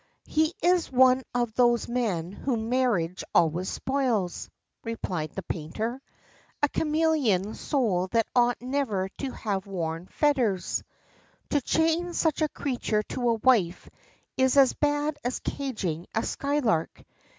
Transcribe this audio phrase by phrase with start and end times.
[0.25, 4.49] "He is one of those men whom marriage always spoils,"
[4.83, 6.01] replied the painter.
[6.63, 10.83] "A chameleon soul that ought never to have worn fetters.
[11.51, 13.87] To chain such a creature to a wife
[14.37, 17.03] is as bad as caging a skylark.